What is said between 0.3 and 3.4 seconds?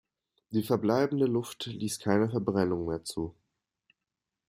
Die verbleibende Luft ließ keine Verbrennung mehr zu.